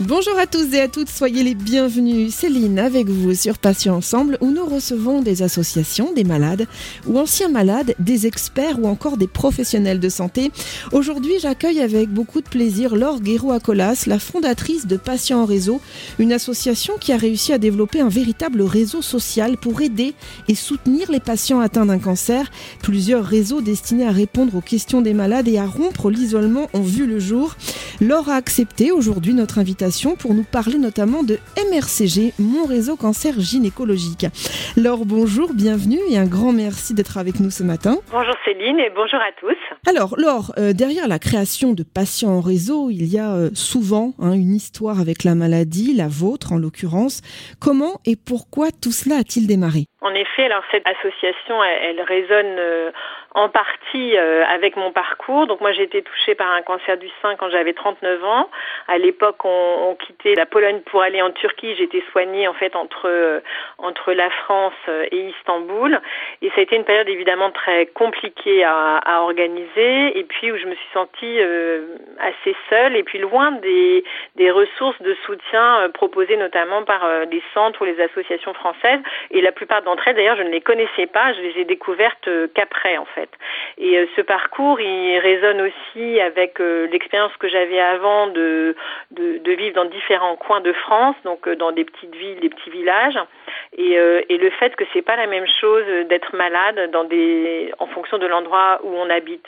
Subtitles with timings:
[0.00, 2.32] Bonjour à tous et à toutes, soyez les bienvenus.
[2.32, 6.68] Céline avec vous sur Patients Ensemble où nous recevons des associations, des malades
[7.08, 10.52] ou anciens malades, des experts ou encore des professionnels de santé.
[10.92, 15.80] Aujourd'hui, j'accueille avec beaucoup de plaisir Laure Guéraud-Acolas, la fondatrice de Patients en Réseau,
[16.20, 20.14] une association qui a réussi à développer un véritable réseau social pour aider
[20.46, 22.52] et soutenir les patients atteints d'un cancer.
[22.84, 27.04] Plusieurs réseaux destinés à répondre aux questions des malades et à rompre l'isolement ont vu
[27.04, 27.56] le jour.
[28.00, 31.38] Laure a accepté aujourd'hui notre invitation pour nous parler notamment de
[31.72, 34.26] MRCG, mon réseau cancer gynécologique.
[34.76, 37.96] Laure, bonjour, bienvenue et un grand merci d'être avec nous ce matin.
[38.12, 39.56] Bonjour Céline et bonjour à tous.
[39.88, 44.14] Alors Laure, euh, derrière la création de patients en réseau, il y a euh, souvent
[44.20, 47.20] hein, une histoire avec la maladie, la vôtre en l'occurrence.
[47.58, 49.86] Comment et pourquoi tout cela a-t-il démarré?
[50.00, 52.92] En effet, alors cette association, elle, résonne euh,
[53.34, 55.48] en partie euh, avec mon parcours.
[55.48, 58.48] Donc moi j'ai été touchée par un cancer du sein quand j'avais 39 ans.
[58.86, 61.74] À l'époque on, quittait la Pologne pour aller en Turquie.
[61.74, 63.40] J'étais soignée en fait entre euh,
[63.78, 64.74] entre la France
[65.10, 66.00] et Istanbul.
[66.42, 70.56] Et ça a été une période évidemment très compliquée à, à organiser et puis où
[70.56, 71.40] je me suis sentie
[72.20, 74.04] assez seule et puis loin des,
[74.36, 79.00] des ressources de soutien proposées notamment par les centres ou les associations françaises.
[79.32, 81.32] Et la plupart d'entre elles d'ailleurs je ne les connaissais pas.
[81.32, 83.30] Je les ai découvertes qu'après en fait.
[83.78, 88.74] Et euh, ce parcours, il résonne aussi avec euh, l'expérience que j'avais avant de,
[89.12, 92.70] de, vivre dans différents coins de France, donc euh, dans des petites villes, des petits
[92.70, 93.18] villages,
[93.76, 97.86] et, et le fait que c'est pas la même chose d'être malade dans des, en
[97.86, 99.46] fonction de l'endroit où on habite.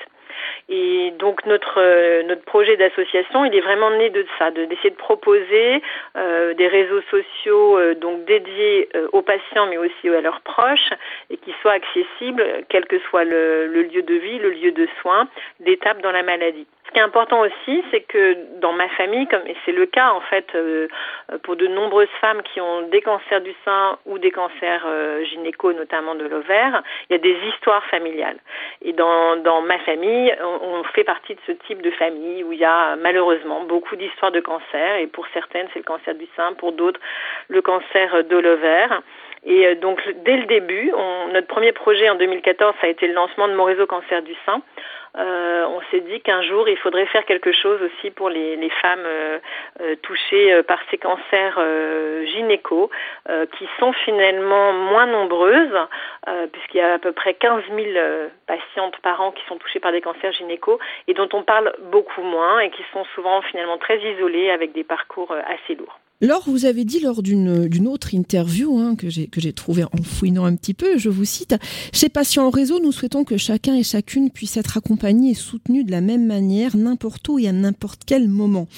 [0.69, 4.91] Et donc notre euh, notre projet d'association, il est vraiment né de ça, de d'essayer
[4.91, 5.83] de proposer
[6.17, 10.91] euh, des réseaux sociaux euh, donc dédiés aux patients, mais aussi à leurs proches,
[11.31, 14.87] et qui soient accessibles, quel que soit le, le lieu de vie, le lieu de
[15.01, 15.29] soins,
[15.61, 16.67] d'étape dans la maladie.
[16.91, 20.11] Ce qui est important aussi, c'est que dans ma famille, comme et c'est le cas
[20.11, 20.89] en fait euh,
[21.45, 25.73] pour de nombreuses femmes qui ont des cancers du sein ou des cancers euh, gynéco,
[25.73, 28.39] notamment de l'ovaire, il y a des histoires familiales.
[28.83, 32.65] Et dans, ma famille, on, fait partie de ce type de famille où il y
[32.65, 34.97] a malheureusement beaucoup d'histoires de cancer.
[34.97, 36.99] Et pour certaines, c'est le cancer du sein, pour d'autres,
[37.47, 39.01] le cancer de l'ovaire.
[39.47, 40.91] Et euh, donc dès le début,
[41.33, 44.35] notre premier projet en 2014, ça a été le lancement de mon réseau cancer du
[44.45, 44.61] sein
[45.19, 49.05] euh, on s'est dit qu'un jour il faudrait faire quelque chose aussi pour les, femmes
[49.05, 49.39] euh,
[49.81, 52.91] euh touchées par ces cancers euh, gynéco,
[53.59, 55.79] qui sont finalement moins nombreuses,
[56.53, 57.89] puisqu'il y a à peu près 15 000
[58.47, 60.79] patientes par an qui sont touchées par des cancers gynéco
[61.09, 64.85] et dont on parle beaucoup moins et qui sont souvent finalement très isolées avec des
[64.85, 65.99] parcours assez lourds.
[66.23, 70.55] Laure, vous avez dit lors d'une autre interview hein, que j'ai trouvée en fouinant un
[70.55, 71.55] petit peu, je vous cite,
[71.95, 75.83] Chez Patients en Réseau, nous souhaitons que chacun et chacune puisse être accompagné et soutenu
[75.83, 78.69] de la même manière, n'importe où et à n'importe quel moment.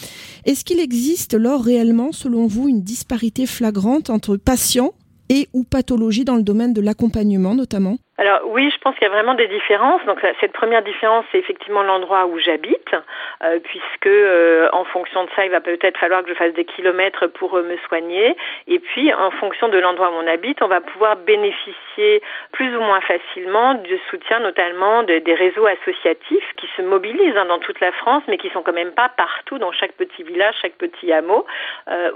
[0.44, 4.92] Est-ce qu'il existe, Laure, réellement, selon vous, une disparité flagrante entre patients
[5.28, 7.98] et ou pathologies dans le domaine de l'accompagnement notamment?
[8.18, 10.04] Alors oui, je pense qu'il y a vraiment des différences.
[10.04, 12.94] Donc cette première différence, c'est effectivement l'endroit où j'habite,
[13.42, 16.66] euh, puisque euh, en fonction de ça, il va peut-être falloir que je fasse des
[16.66, 18.36] kilomètres pour euh, me soigner.
[18.66, 22.80] Et puis en fonction de l'endroit où on habite, on va pouvoir bénéficier plus ou
[22.80, 27.80] moins facilement du soutien, notamment de, des réseaux associatifs qui se mobilisent hein, dans toute
[27.80, 31.10] la France, mais qui sont quand même pas partout dans chaque petit village, chaque petit
[31.12, 31.46] hameau,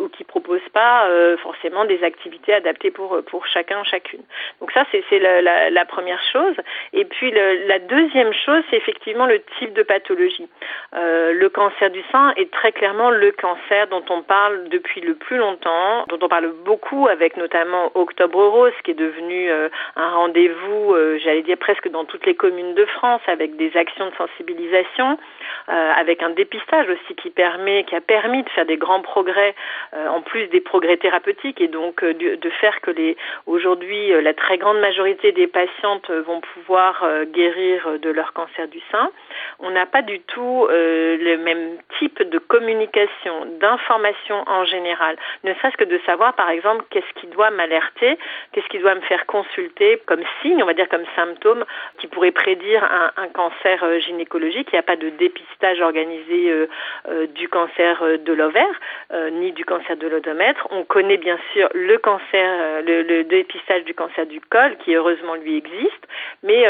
[0.00, 1.08] ou qui proposent pas
[1.42, 4.22] forcément des activités adaptées pour pour chacun chacune.
[4.60, 6.56] Donc ça, c'est la, la première chose.
[6.92, 10.48] Et puis le, la deuxième chose, c'est effectivement le type de pathologie.
[10.94, 15.14] Euh, le cancer du sein est très clairement le cancer dont on parle depuis le
[15.14, 20.10] plus longtemps, dont on parle beaucoup avec notamment Octobre Rose, qui est devenu euh, un
[20.10, 24.14] rendez-vous, euh, j'allais dire presque dans toutes les communes de France, avec des actions de
[24.16, 25.18] sensibilisation,
[25.68, 29.54] avec un dépistage aussi qui permet, qui a permis de faire des grands progrès,
[30.16, 34.58] en plus des progrès thérapeutiques, et donc de, de faire que les aujourd'hui la très
[34.58, 39.10] grande majorité des patients patientes vont pouvoir euh, guérir de leur cancer du sein.
[39.58, 45.16] On n'a pas du tout euh, le même type de communication, d'information en général.
[45.44, 48.18] Ne serait-ce que de savoir, par exemple, qu'est-ce qui doit m'alerter,
[48.52, 51.64] qu'est-ce qui doit me faire consulter comme signe, on va dire comme symptôme,
[51.98, 54.68] qui pourrait prédire un, cancer euh, gynécologique.
[54.72, 58.80] Il n'y a pas de dépistage organisé euh, du cancer de l'ovaire,
[59.32, 60.66] ni du cancer de l'odomètre.
[60.70, 65.34] On connaît bien sûr le cancer, le, le dépistage du cancer du col, qui heureusement
[65.34, 66.06] lui existe,
[66.42, 66.64] mais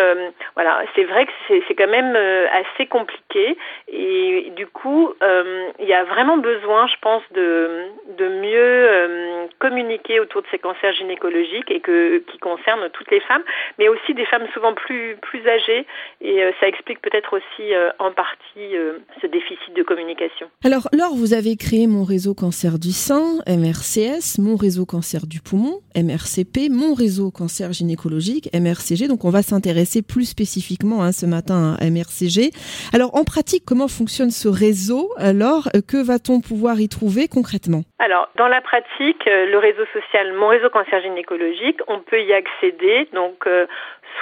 [0.54, 2.16] voilà, c'est vrai que c'est quand même
[2.58, 3.56] assez compliqué
[3.88, 7.86] et du coup, euh, il y a vraiment besoin, je pense, de,
[8.18, 13.42] de mieux communiquer autour de ces cancers gynécologiques et que qui concernent toutes les femmes,
[13.78, 15.86] mais aussi des femmes souvent plus plus âgées
[16.20, 18.74] et ça explique peut-être aussi en partie
[19.20, 20.48] ce déficit de communication.
[20.64, 25.40] Alors, Laure, vous avez créé mon réseau cancer du sein, MRCS, mon réseau cancer du
[25.40, 29.08] poumon, MRCP, mon réseau cancer gynécologique, MRCG.
[29.08, 32.45] Donc, on va s'intéresser plus spécifiquement hein, ce matin à MRCG.
[32.92, 35.10] Alors, en pratique, comment fonctionne ce réseau?
[35.18, 37.82] Alors, que va-t-on pouvoir y trouver concrètement?
[37.98, 42.32] Alors, dans la pratique, euh, le réseau social, mon réseau cancer gynécologique, on peut y
[42.32, 43.08] accéder.
[43.12, 43.66] Donc, euh,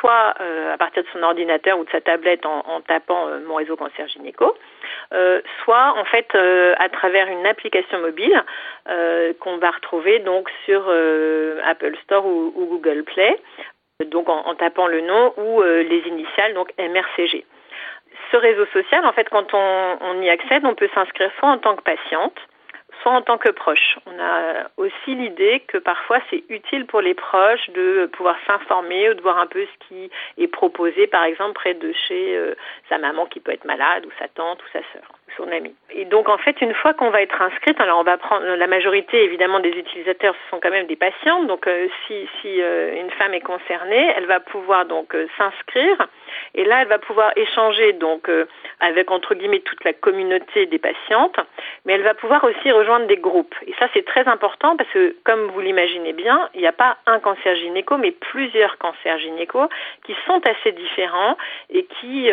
[0.00, 3.76] soit euh, à partir de son ordinateur ou de sa tablette en, tapant mon réseau
[3.76, 4.56] cancer gynéco,
[5.62, 8.44] soit en fait à travers une application mobile
[9.38, 10.80] qu'on va retrouver donc sur
[11.64, 13.38] Apple Store ou, Google Play
[14.10, 17.44] donc en, tapant le nom ou euh, les initiales, donc MRCG.
[18.30, 21.76] Ce réseau social, en fait, quand on, y accède, on peut s'inscrire soit en tant
[21.76, 22.36] que patiente,
[23.02, 23.98] soit en tant que proche.
[24.06, 29.14] On a aussi l'idée que parfois c'est utile pour les proches de pouvoir s'informer ou
[29.14, 32.54] de voir un peu ce qui est proposé, par exemple, près de chez euh,
[32.88, 35.44] sa maman qui peut être malade ou sa tante ou sa sœur son.
[35.90, 38.66] Et donc en fait, une fois qu'on va être inscrite, alors on va prendre la
[38.66, 41.46] majorité évidemment des utilisateurs, ce sont quand même des patientes.
[41.46, 46.08] Donc euh, si, si euh, une femme est concernée, elle va pouvoir donc euh, s'inscrire
[46.54, 48.28] et là elle va pouvoir échanger donc
[48.80, 51.38] avec entre guillemets toute la communauté des patientes,
[51.84, 53.54] mais elle va pouvoir aussi rejoindre des groupes.
[53.66, 56.96] Et ça c'est très important parce que comme vous l'imaginez bien, il n'y a pas
[57.06, 59.68] un cancer gynéco, mais plusieurs cancers gynéco
[60.04, 61.36] qui sont assez différents
[61.70, 62.30] et qui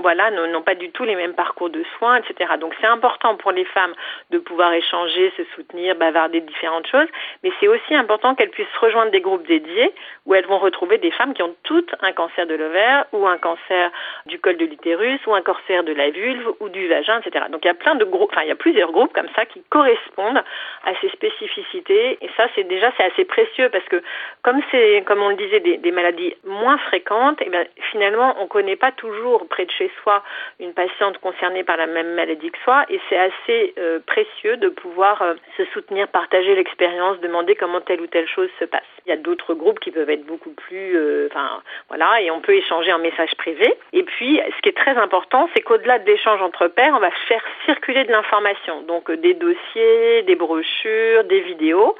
[0.00, 2.31] voilà n'ont pas du tout les mêmes parcours de soins, etc.
[2.58, 3.94] Donc c'est important pour les femmes
[4.30, 7.08] de pouvoir échanger, se soutenir, bavarder de différentes choses,
[7.42, 9.92] mais c'est aussi important qu'elles puissent rejoindre des groupes dédiés
[10.26, 13.38] où elles vont retrouver des femmes qui ont toutes un cancer de l'ovaire ou un
[13.38, 13.90] cancer
[14.26, 17.46] du col de l'utérus ou un cancer de la vulve ou du vagin, etc.
[17.50, 19.46] Donc il y a plein de groupes, enfin il y a plusieurs groupes comme ça
[19.46, 20.42] qui correspondent
[20.84, 22.18] à ces spécificités.
[22.20, 24.02] Et ça c'est déjà c'est assez précieux parce que
[24.42, 28.36] comme c'est comme on le disait des, des maladies moins fréquentes, et eh bien finalement
[28.40, 30.22] on connaît pas toujours près de chez soi
[30.60, 34.68] une patiente concernée par la même maladie que soi et c'est assez euh, précieux de
[34.68, 38.82] pouvoir euh, se soutenir, partager l'expérience, demander comment telle ou telle chose se passe.
[39.06, 42.40] Il y a d'autres groupes qui peuvent être beaucoup plus, euh, enfin voilà, et on
[42.40, 43.74] peut échanger en message privé.
[43.92, 47.10] Et puis, ce qui est très important, c'est qu'au-delà de l'échange entre pairs, on va
[47.28, 51.96] faire circuler de l'information, donc des dossiers, des brochures, des vidéos.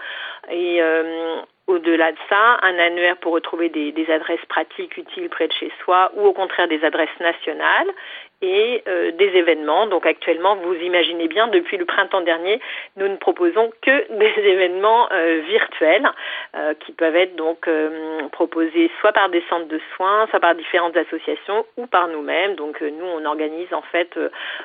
[0.50, 0.80] Et
[1.68, 6.10] au-delà de ça, un annuaire pour retrouver des, adresses pratiques utiles près de chez soi
[6.16, 7.88] ou au contraire des adresses nationales
[8.42, 9.86] et euh, des événements.
[9.86, 12.60] Donc actuellement, vous imaginez bien, depuis le printemps dernier,
[12.96, 16.10] nous ne proposons que des événements euh, virtuels
[16.56, 17.68] euh, qui peuvent être donc
[18.32, 22.56] proposés soit par des centres de soins, soit par différentes associations ou par nous-mêmes.
[22.56, 24.18] Donc nous, on organise en fait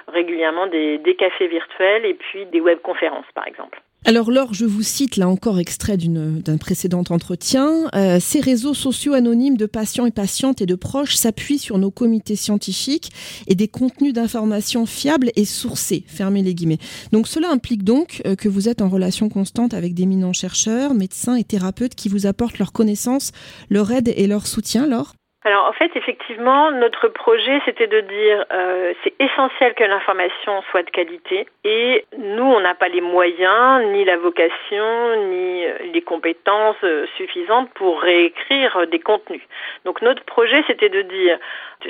[0.08, 3.80] régulièrement des, des cafés virtuels et puis des webconférences par exemple.
[4.06, 7.90] Alors Laure, je vous cite là encore extrait d'un précédent entretien.
[7.94, 11.92] Euh, ces réseaux sociaux anonymes de patients et patientes et de proches s'appuient sur nos
[11.92, 13.12] comités scientifiques
[13.48, 16.06] et des contenus d'information fiables et sourcés.
[16.08, 16.80] Fermez les guillemets.
[17.12, 21.36] Donc cela implique donc euh, que vous êtes en relation constante avec d'éminents chercheurs, médecins
[21.36, 23.34] et thérapeutes qui vous apportent leur connaissance,
[23.70, 25.16] leur aide et leur soutien, Laure?
[25.48, 30.84] Alors en fait, effectivement, notre projet, c'était de dire euh, c'est essentiel que l'information soit
[30.84, 36.02] de qualité et nous, on n'a pas les moyens, ni la vocation, ni euh, les
[36.02, 39.42] compétences euh, suffisantes pour réécrire des contenus.
[39.86, 41.40] Donc notre projet, c'était de dire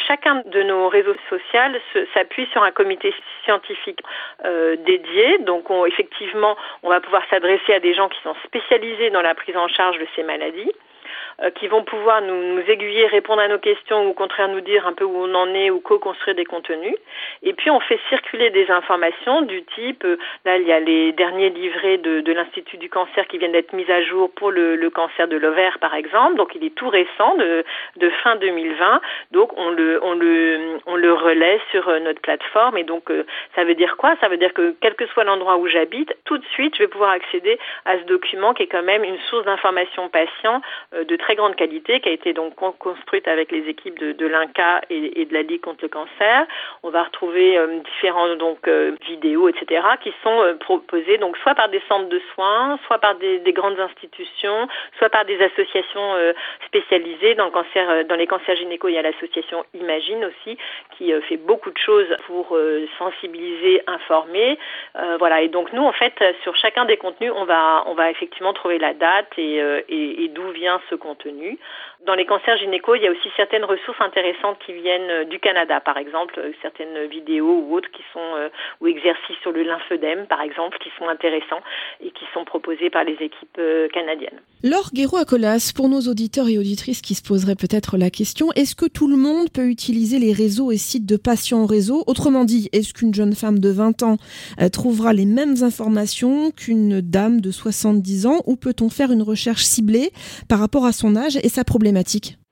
[0.06, 3.12] chacun de nos réseaux sociaux s'appuie sur un comité
[3.43, 4.01] scientifique
[4.46, 5.39] euh, dédié.
[5.39, 9.34] Donc on, effectivement, on va pouvoir s'adresser à des gens qui sont spécialisés dans la
[9.34, 10.72] prise en charge de ces maladies.
[11.44, 14.88] Euh, qui vont pouvoir nous, aiguiller, répondre à nos questions ou au contraire nous dire
[14.88, 16.96] un peu où on en est ou co-construire des contenus.
[17.44, 21.12] Et puis on fait circuler des informations du type, euh, là il y a les
[21.12, 25.27] derniers livrets de, l'Institut du cancer qui viennent d'être mis à jour pour le, cancer
[25.27, 27.63] de l'ovaire par exemple, donc il est tout récent de,
[28.24, 32.79] fin 2020, donc on le, on, le, on le relaie sur euh, notre plateforme.
[32.79, 33.12] Et donc
[33.56, 34.15] ça veut dire quoi?
[34.22, 36.88] Ça veut dire que quel que soit l'endroit où j'habite, tout de suite je vais
[36.88, 40.63] pouvoir accéder à ce document qui est quand même une source d'information patient
[40.94, 45.25] de très grande qualité qui a été donc construite avec les équipes de, l'INCA et,
[45.25, 46.48] de la Ligue contre le cancer.
[46.84, 51.53] On va retrouver euh, différentes donc euh, vidéos, etc., qui sont euh, proposées donc soit
[51.53, 56.13] par des centres de soins, soit par des, des grandes institutions, soit par des associations
[56.65, 58.88] spécialisées dans le cancer, dans les cancers gynéco.
[58.88, 60.57] Il y a l'association Imagine aussi
[60.98, 62.57] qui fait beaucoup de choses pour
[62.98, 64.57] sensibiliser, informer.
[65.19, 65.41] voilà.
[65.41, 68.79] Et donc nous, en fait, sur chacun des contenus, on va on va effectivement trouver
[68.79, 69.57] la date et,
[69.89, 71.57] et d'où vient ce contenu contenu.
[72.08, 75.40] Dans les cancers gynéco, il y a aussi certaines ressources intéressantes qui viennent euh, du
[75.40, 78.48] Canada, par exemple, euh, certaines vidéos ou autres qui sont euh,
[78.80, 81.60] ou exercices sur le lymphœdème, par exemple, qui sont intéressants
[82.00, 83.60] et qui sont proposés par les équipes
[83.92, 84.40] canadiennes.
[84.64, 88.86] Laure Guéraud-Acolas, pour nos auditeurs et auditrices qui se poseraient peut-être la question, est-ce que
[88.86, 92.06] tout le monde peut utiliser les réseaux et sites de patients en réseau?
[92.08, 94.18] Autrement dit, est-ce qu'une jeune femme de 20 ans
[94.72, 100.12] trouvera les mêmes informations qu'une dame de 70 ans ou peut-on faire une recherche ciblée
[100.48, 101.97] par rapport à son âge et sa problématique?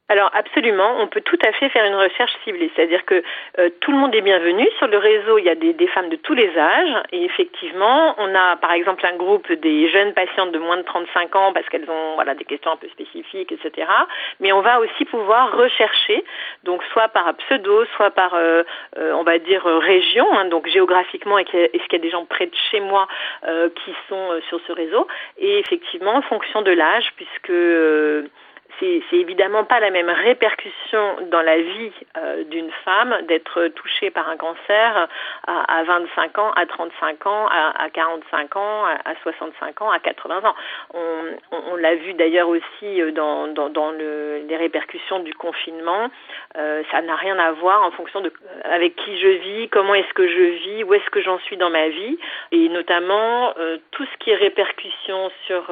[0.07, 3.23] Alors absolument, on peut tout à fait faire une recherche ciblée, c'est-à-dire que
[3.57, 4.69] euh, tout le monde est bienvenu.
[4.77, 8.35] Sur le réseau, il y a des, femmes de tous les âges et effectivement, on
[8.35, 11.89] a par exemple un groupe des jeunes patientes de moins de 35 ans parce qu'elles
[11.89, 13.87] ont voilà des questions un peu spécifiques, etc.
[14.39, 16.23] Mais on va aussi pouvoir rechercher,
[16.63, 18.61] donc soit par pseudo, soit par euh,
[18.99, 22.45] euh, on va dire région, hein, donc géographiquement, est-ce qu'il y a des gens près
[22.45, 23.07] de chez moi
[23.75, 27.51] qui sont sur ce réseau Et effectivement, en fonction de l'âge, puisque
[28.79, 34.29] c'est évidemment pas la même répercussion dans la vie euh, d'une femme d'être touchée par
[34.29, 35.07] un cancer
[35.47, 39.99] à, à, 25 ans, à 35 ans, à, à 45 ans, à, 65 ans, à
[39.99, 40.55] 80 ans.
[40.93, 46.09] On, on, l'a vu d'ailleurs aussi euh, dans, dans, le, les répercussions du confinement.
[46.57, 48.31] Euh, ça n'a rien à voir en fonction de
[48.63, 51.69] avec qui je vis, comment est-ce que je vis, où est-ce que j'en suis dans
[51.69, 52.17] ma vie,
[52.51, 53.53] et notamment
[53.91, 55.71] tout ce qui est répercussion sur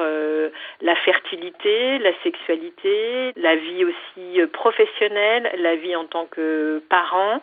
[0.80, 2.93] la fertilité, la sexualité
[3.36, 7.40] la vie aussi euh, professionnelle, la vie en tant que parent,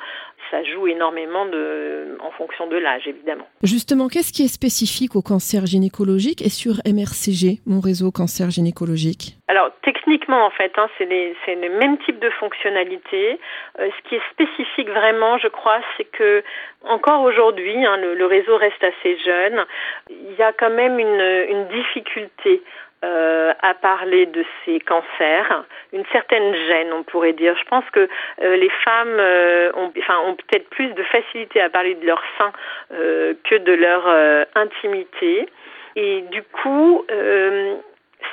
[0.50, 3.48] ça joue énormément de, en fonction de l'âge, évidemment.
[3.64, 9.38] Justement, qu'est-ce qui est spécifique au cancer gynécologique et sur MRCG, mon réseau cancer gynécologique?
[9.48, 13.40] Alors, techniquement, en fait, hein, c'est le même type de fonctionnalité.
[13.80, 16.44] Euh, ce qui est spécifique vraiment, je crois, c'est que
[16.84, 19.66] encore aujourd'hui, hein, le, le, réseau reste assez jeune.
[20.10, 22.62] Il y a quand même une, une difficulté
[23.04, 27.56] euh, à parler de ces cancers, une certaine gêne, on pourrait dire.
[27.58, 28.08] Je pense que
[28.42, 32.22] euh, les femmes euh, ont, enfin, ont peut-être plus de facilité à parler de leur
[32.38, 32.52] sein
[32.94, 35.48] euh, que de leur euh, intimité.
[35.96, 37.06] Et du coup,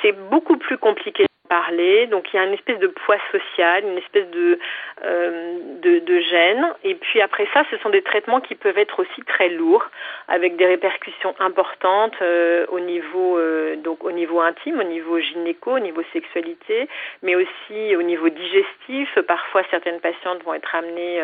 [0.00, 2.06] c'est beaucoup plus compliqué parler.
[2.06, 4.58] Donc il y a une espèce de poids social, une espèce de,
[5.04, 6.66] euh, de, de, gêne.
[6.84, 9.86] Et puis après ça, ce sont des traitements qui peuvent être aussi très lourds,
[10.28, 15.72] avec des répercussions importantes euh, au niveau euh, donc au niveau intime, au niveau gynéco,
[15.72, 16.88] au niveau sexualité,
[17.22, 19.18] mais aussi au niveau digestif.
[19.26, 21.20] Parfois, certaines patientes vont être amenées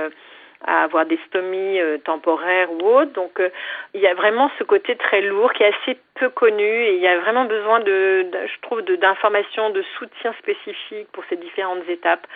[0.66, 3.12] à avoir des stomies euh, temporaires ou autres.
[3.12, 3.49] Donc euh,
[3.94, 7.00] il y a vraiment ce côté très lourd qui est assez peu connu et il
[7.00, 12.26] y a vraiment besoin de, je trouve, d'informations, de, soutien spécifique pour ces différentes étapes,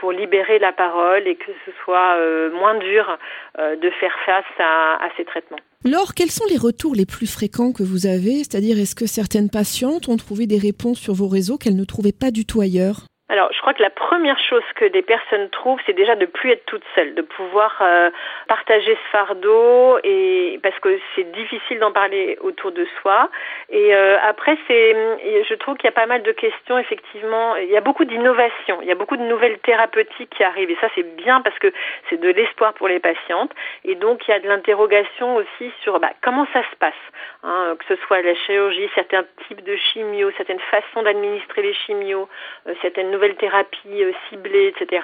[0.00, 3.18] pour libérer la parole et que ce soit euh, moins dur
[3.58, 5.58] de faire face à ces traitements.
[5.84, 8.38] Laure, quels sont les retours les plus fréquents que vous avez?
[8.38, 12.10] C'est-à-dire, est-ce que certaines patientes ont trouvé des réponses sur vos réseaux qu'elles ne trouvaient
[12.18, 13.06] pas du tout ailleurs?
[13.28, 16.52] Alors, je crois que la première chose que des personnes trouvent, c'est déjà de plus
[16.52, 18.10] être toute seule, de pouvoir euh,
[18.46, 23.28] partager ce fardeau, et parce que c'est difficile d'en parler autour de soi.
[23.68, 24.94] Et euh, après, c'est,
[25.42, 26.78] je trouve qu'il y a pas mal de questions.
[26.78, 30.70] Effectivement, il y a beaucoup d'innovations, il y a beaucoup de nouvelles thérapeutiques qui arrivent,
[30.70, 31.72] et ça c'est bien parce que
[32.08, 33.50] c'est de l'espoir pour les patientes.
[33.84, 36.94] Et donc, il y a de l'interrogation aussi sur bah, comment ça se passe,
[37.42, 42.28] hein, que ce soit la chirurgie, certains types de chimio, certaines façons d'administrer les chimios,
[42.68, 45.02] euh, certaines nouvelles thérapies euh, ciblées, etc.,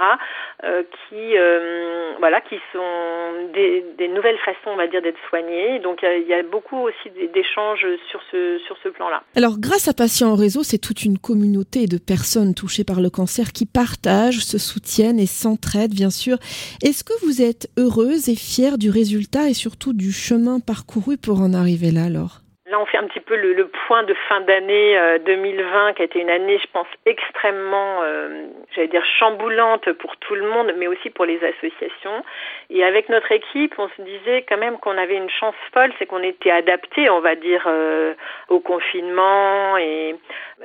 [0.64, 5.78] euh, qui, euh, voilà, qui sont des, nouvelles façons, on va dire, d'être soignées.
[5.78, 9.22] Donc il y, a beaucoup aussi d'échanges sur ce, sur ce plan-là.
[9.36, 13.08] Alors, grâce à Patients en Réseau, c'est toute une communauté de personnes touchées par le
[13.08, 16.36] cancer qui partagent, se soutiennent et s'entraident, bien sûr.
[16.82, 21.40] Est-ce que vous êtes heureuse et fière du résultat et surtout du chemin parcouru pour
[21.40, 22.41] en arriver là, alors?
[22.72, 26.04] Là, on fait un petit peu le, point de fin d'année euh, 2020, qui a
[26.06, 30.86] été une année, je pense, extrêmement, euh, j'allais dire, chamboulante pour tout le monde, mais
[30.86, 32.24] aussi pour les associations.
[32.70, 36.06] Et avec notre équipe, on se disait quand même qu'on avait une chance folle, c'est
[36.06, 38.14] qu'on était adapté, on va dire, euh,
[38.48, 40.16] au confinement et,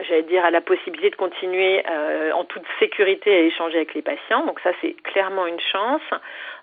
[0.07, 4.01] j'allais dire, à la possibilité de continuer euh, en toute sécurité à échanger avec les
[4.01, 4.45] patients.
[4.45, 6.09] Donc ça, c'est clairement une chance.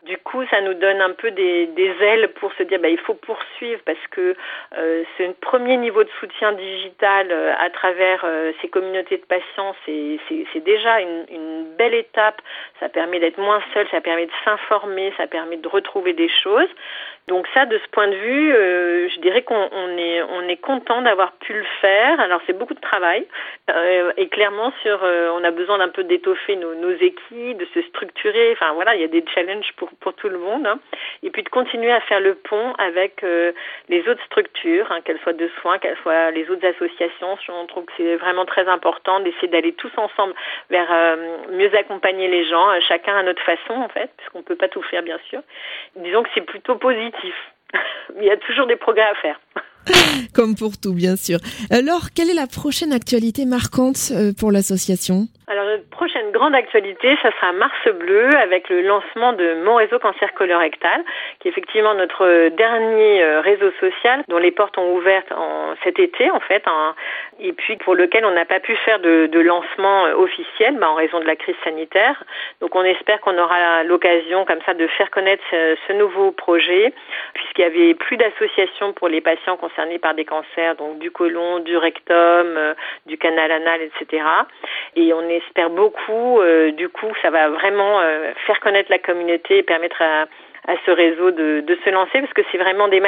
[0.04, 2.98] Du coup, ça nous donne un peu des, des ailes pour se dire, bah, il
[2.98, 4.36] faut poursuivre parce que
[4.76, 9.24] euh, c'est un premier niveau de soutien digital euh, à travers euh, ces communautés de
[9.24, 9.74] patients.
[9.86, 12.42] C'est déjà une, une, belle étape.
[12.80, 16.68] Ça permet d'être moins seul, ça permet de s'informer, ça permet de retrouver des choses.
[17.26, 20.58] Donc ça, de ce point de vue, euh, je dirais qu'on on est, on est
[20.58, 22.20] content d'avoir pu le faire.
[22.20, 23.26] Alors c'est beaucoup de travail
[23.70, 27.80] euh, et clairement sur, euh, on a besoin d'un peu d'étoffer nos, équipes, de se
[27.88, 28.52] structurer.
[28.52, 30.66] Enfin voilà, il y a des challenges pour tout le monde.
[30.66, 30.78] Hein.
[31.22, 33.24] Et puis de continuer à faire le pont avec
[33.88, 37.38] les autres structures, hein, qu'elles soient de soins, qu'elles soient les autres associations.
[37.48, 40.34] On trouve que c'est vraiment très important d'essayer d'aller tous ensemble
[40.68, 41.16] vers
[41.50, 44.82] mieux accompagner les gens, chacun à notre façon en fait, puisqu'on ne peut pas tout
[44.82, 45.40] faire bien sûr.
[45.96, 47.13] Disons que c'est plutôt positif.
[48.16, 49.40] Il y a toujours des progrès à faire.
[50.34, 51.38] Comme pour tout, bien sûr.
[51.70, 55.28] Alors, quelle est la prochaine actualité marquante pour l'association?
[55.46, 59.98] Alors notre prochaine grande actualité, ça sera Mars Bleu avec le lancement de mon réseau
[59.98, 61.04] cancer colorectal,
[61.38, 65.98] qui est effectivement notre dernier euh, réseau social dont les portes ont ouvert en, cet
[65.98, 66.64] été en fait,
[67.40, 70.94] et puis pour lequel on n'a pas pu faire de, lancement euh, officiel bah, en
[70.94, 72.24] raison de la crise sanitaire.
[72.62, 76.94] Donc on espère qu'on aura l'occasion comme ça de faire connaître ce nouveau projet,
[77.54, 81.60] puisqu'il y avait plus d'associations pour les patients concernés par des cancers, donc du côlon,
[81.60, 82.74] du rectum, euh,
[83.06, 84.24] du canal anal, etc.
[84.96, 86.40] Et on espère beaucoup.
[86.40, 90.22] Euh, du coup, ça va vraiment euh, faire connaître la communauté et permettre à,
[90.66, 93.00] à ce réseau de, de se lancer parce que c'est vraiment des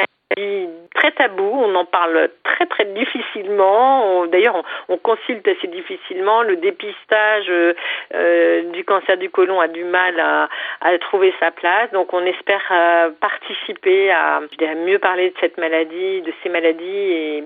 [0.93, 4.25] très tabou, on en parle très très difficilement.
[4.27, 6.41] D'ailleurs, on, consulte assez difficilement.
[6.41, 7.73] Le dépistage euh,
[8.13, 10.49] euh, du cancer du côlon a du mal à,
[10.99, 11.89] trouver sa place.
[11.91, 14.41] Donc, on espère euh, participer à,
[14.85, 17.43] mieux parler de cette maladie, de ces maladies et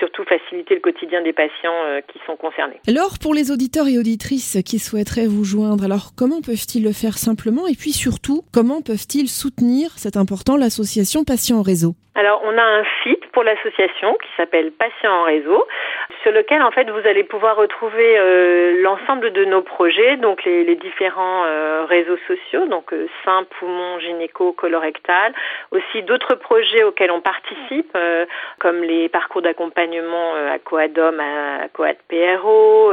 [0.00, 2.80] surtout faciliter le quotidien des patients qui sont concernés.
[2.88, 7.18] Alors, pour les auditeurs et auditrices qui souhaiteraient vous joindre, alors comment peuvent-ils le faire
[7.18, 11.94] simplement et puis surtout, comment peuvent-ils soutenir, c'est important, l'association Patients en Réseau?
[12.14, 15.66] Alors, on a un site pour l'association qui s'appelle Patients en réseau,
[16.22, 20.64] sur lequel en fait vous allez pouvoir retrouver euh, l'ensemble de nos projets, donc les,
[20.64, 25.32] les différents euh, réseaux sociaux, donc euh, sein, poumon, gynéco, colorectal,
[25.70, 28.26] aussi d'autres projets auxquels on participe, euh,
[28.58, 32.92] comme les parcours d'accompagnement à Coadom, à, Coad PRO,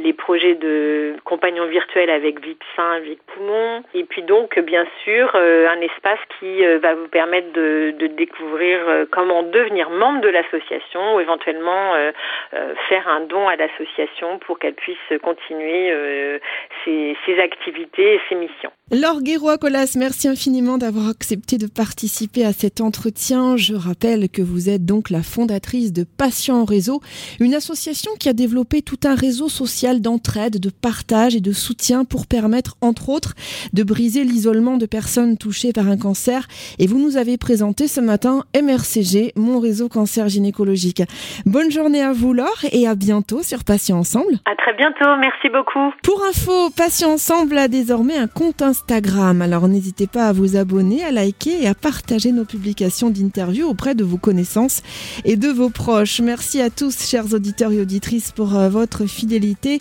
[0.00, 5.34] les projets de compagnons virtuels avec VIP sein, VIP poumon, et puis donc bien sûr
[5.34, 11.94] un espace qui va vous permettre de, découvrir comment devenir membre de l'association ou éventuellement
[11.94, 12.12] euh,
[12.54, 16.38] euh, faire un don à l'association pour qu'elle puisse continuer euh,
[16.84, 18.70] ses, ses, activités et ses missions.
[18.90, 23.56] Laure Guérois-Colas, merci infiniment d'avoir accepté de participer à cet entretien.
[23.56, 27.00] Je rappelle que vous êtes donc la fondatrice de Patients en Réseau,
[27.40, 32.04] une association qui a développé tout un réseau social d'entraide, de partage et de soutien
[32.04, 33.32] pour permettre, entre autres,
[33.72, 36.46] de briser l'isolement de personnes touchées par un cancer.
[36.78, 41.02] Et vous nous avez présenté ce matin MRCG, mon réseau cancer gynécologique.
[41.46, 44.40] Bonne journée à vous, Laure, et à bientôt sur Patients Ensemble.
[44.44, 45.94] À très bientôt, merci beaucoup.
[46.02, 51.02] Pour info, Patients Ensemble a désormais un compte Instagram, alors n'hésitez pas à vous abonner,
[51.02, 54.82] à liker et à partager nos publications d'interviews auprès de vos connaissances
[55.24, 56.09] et de vos proches.
[56.18, 59.80] Merci à tous, chers auditeurs et auditrices, pour euh, votre fidélité.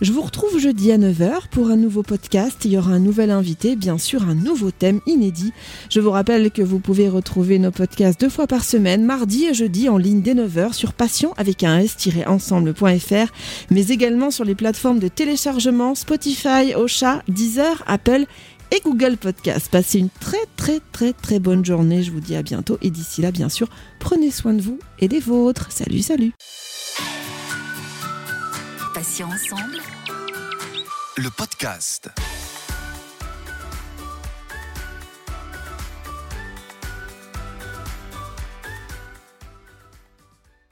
[0.00, 2.64] Je vous retrouve jeudi à 9h pour un nouveau podcast.
[2.64, 5.52] Il y aura un nouvel invité, bien sûr un nouveau thème inédit.
[5.90, 9.54] Je vous rappelle que vous pouvez retrouver nos podcasts deux fois par semaine, mardi et
[9.54, 13.32] jeudi en ligne dès 9h sur passion avec un s-ensemble.fr,
[13.70, 18.26] mais également sur les plateformes de téléchargement Spotify, Ocha, Deezer, Apple
[18.70, 19.70] et Google Podcast.
[19.70, 22.02] Passez une très très très très bonne journée.
[22.02, 25.08] Je vous dis à bientôt et d'ici là, bien sûr, prenez soin de vous et
[25.08, 25.70] des vôtres.
[25.70, 26.32] Salut, salut.
[28.94, 29.78] Patients ensemble.
[31.16, 32.10] Le podcast.